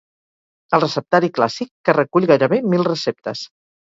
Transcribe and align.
el 0.77 0.81
receptari 0.83 1.29
clàssic, 1.35 1.69
que 1.89 1.95
recull 1.97 2.25
gairebé 2.31 2.59
mil 2.73 2.87
receptes 2.89 3.43